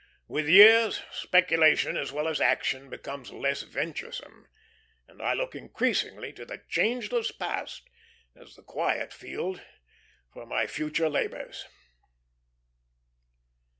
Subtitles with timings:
[0.27, 4.47] With years, speculation as well as action becomes less venturesome,
[5.07, 7.87] and I look increasingly to the changeless past
[8.35, 9.61] as the quiet field
[10.33, 11.67] for my future labors.